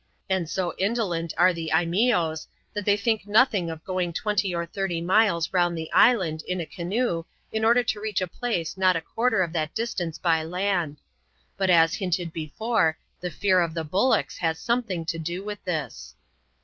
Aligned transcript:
And 0.27 0.49
so 0.49 0.73
indolent 0.79 1.31
are 1.37 1.53
the 1.53 1.71
Lneeose, 1.71 2.47
that 2.73 2.85
they 2.85 2.97
think 2.97 3.27
nothing 3.27 3.69
of 3.69 3.83
going 3.83 4.13
twenty 4.13 4.51
or 4.51 4.65
thirty 4.65 4.99
miles 4.99 5.53
round 5.53 5.77
the 5.77 5.91
island, 5.91 6.41
in 6.47 6.59
a 6.59 6.65
canoe, 6.65 7.23
in 7.51 7.63
order 7.63 7.83
to 7.83 7.99
reach 7.99 8.19
a 8.19 8.25
place 8.25 8.77
not 8.77 8.95
a 8.95 9.01
quarter 9.01 9.43
of 9.43 9.53
that 9.53 9.75
distance 9.75 10.17
by 10.17 10.41
land. 10.43 10.97
But 11.55 11.69
as 11.69 11.97
tinted 11.97 12.33
before, 12.33 12.97
the 13.19 13.29
fear 13.29 13.61
of 13.61 13.75
the 13.75 13.83
bullocks 13.83 14.37
has 14.39 14.57
something 14.57 15.05
to 15.05 15.19
do 15.19 15.43
with 15.43 15.63
this. 15.65 16.15